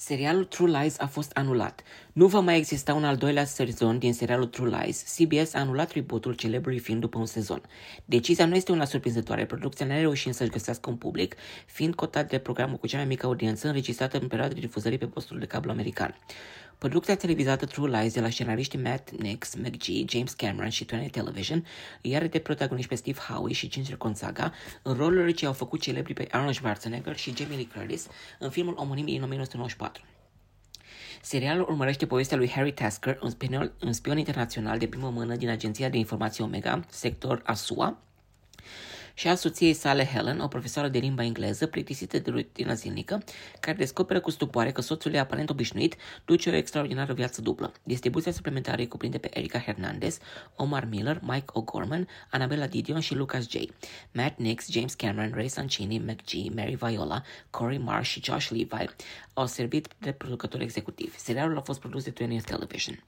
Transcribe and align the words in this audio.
Serialul 0.00 0.44
True 0.44 0.80
Lies 0.80 0.98
a 0.98 1.06
fost 1.06 1.30
anulat. 1.34 1.82
Nu 2.12 2.26
va 2.26 2.40
mai 2.40 2.56
exista 2.56 2.94
un 2.94 3.04
al 3.04 3.16
doilea 3.16 3.44
sezon 3.44 3.98
din 3.98 4.12
serialul 4.12 4.46
True 4.46 4.78
Lies. 4.78 5.02
CBS 5.16 5.54
a 5.54 5.58
anulat 5.58 5.90
reboot-ul 5.90 6.34
celebrului 6.34 6.78
film 6.78 6.98
după 6.98 7.18
un 7.18 7.26
sezon. 7.26 7.62
Decizia 8.04 8.46
nu 8.46 8.54
este 8.54 8.72
una 8.72 8.84
surprinzătoare. 8.84 9.46
Producția 9.46 9.86
n-a 9.86 9.98
reușit 9.98 10.34
să-și 10.34 10.50
găsească 10.50 10.90
un 10.90 10.96
public, 10.96 11.36
fiind 11.66 11.94
cotat 11.94 12.28
de 12.28 12.38
programul 12.38 12.76
cu 12.76 12.86
cea 12.86 12.96
mai 12.96 13.06
mică 13.06 13.26
audiență 13.26 13.66
înregistrată 13.66 14.18
în 14.18 14.28
perioada 14.28 14.54
de 14.54 14.60
difuzării 14.60 14.98
pe 14.98 15.06
postul 15.06 15.38
de 15.38 15.46
cablu 15.46 15.70
american. 15.70 16.14
Producția 16.78 17.16
televizată 17.16 17.66
True 17.66 18.00
Lies 18.00 18.12
de 18.12 18.20
la 18.20 18.30
scenariștii 18.30 18.78
Matt 18.78 19.10
Nix, 19.10 19.54
McGee, 19.54 20.04
James 20.08 20.32
Cameron 20.32 20.68
și 20.68 20.84
Tony 20.84 21.10
Television 21.10 21.66
îi 22.02 22.16
are 22.16 22.26
de 22.26 22.38
protagoniști 22.38 22.88
pe 22.88 22.94
Steve 22.94 23.18
Howe 23.18 23.52
și 23.52 23.68
Ginger 23.68 23.96
Gonzaga 23.96 24.52
în 24.82 24.94
rolurile 24.94 25.30
ce 25.30 25.46
au 25.46 25.52
făcut 25.52 25.80
celebri 25.80 26.12
pe 26.12 26.26
Arnold 26.30 26.54
Schwarzenegger 26.54 27.16
și 27.16 27.34
Jamie 27.36 27.56
Lee 27.56 27.68
Curtis 27.74 28.06
în 28.38 28.50
filmul 28.50 28.74
omonim 28.76 29.04
din 29.04 29.22
1994. 29.22 29.87
Serialul 31.22 31.68
urmărește 31.68 32.06
povestea 32.06 32.36
lui 32.36 32.50
Harry 32.50 32.72
Tasker, 32.72 33.18
un 33.22 33.30
spion, 33.30 33.72
un 33.82 33.92
spion 33.92 34.18
internațional 34.18 34.78
de 34.78 34.86
primă 34.86 35.10
mână 35.10 35.36
din 35.36 35.48
Agenția 35.48 35.88
de 35.88 35.98
Informații 35.98 36.44
Omega, 36.44 36.84
sector 36.88 37.42
ASUA, 37.44 37.98
și 39.18 39.28
a 39.28 39.34
soției 39.34 39.72
sale 39.72 40.04
Helen, 40.04 40.40
o 40.40 40.48
profesoară 40.48 40.88
de 40.88 40.98
limba 40.98 41.22
engleză 41.24 41.66
plictisită 41.66 42.18
de 42.18 42.30
rutina 42.30 42.74
zilnică, 42.74 43.22
care 43.60 43.76
descoperă 43.76 44.20
cu 44.20 44.30
stupoare 44.30 44.72
că 44.72 44.80
soțul 44.80 45.12
ei 45.12 45.18
aparent 45.18 45.50
obișnuit 45.50 45.96
duce 46.24 46.50
o 46.50 46.54
extraordinară 46.54 47.12
viață 47.12 47.40
dublă. 47.40 47.72
Distribuția 47.82 48.32
suplimentară 48.32 48.80
îi 48.80 48.88
cuprinde 48.88 49.18
pe 49.18 49.38
Erika 49.38 49.58
Hernandez, 49.58 50.18
Omar 50.56 50.84
Miller, 50.84 51.20
Mike 51.22 51.52
O'Gorman, 51.52 52.06
Annabella 52.30 52.66
Didion 52.66 53.00
și 53.00 53.14
Lucas 53.14 53.48
J. 53.48 53.56
Matt 54.12 54.38
Nix, 54.38 54.70
James 54.70 54.94
Cameron, 54.94 55.30
Ray 55.34 55.48
Sancini, 55.48 55.98
McGee, 55.98 56.50
Mary 56.54 56.74
Viola, 56.74 57.22
Corey 57.50 57.78
Marsh 57.78 58.10
și 58.10 58.22
Josh 58.24 58.48
Levi 58.48 58.92
au 59.32 59.46
servit 59.46 59.88
de 59.98 60.12
producători 60.12 60.62
executivi. 60.62 61.18
Serialul 61.18 61.56
a 61.56 61.60
fost 61.60 61.80
produs 61.80 62.04
de 62.04 62.12
20th 62.12 62.44
Television. 62.44 63.04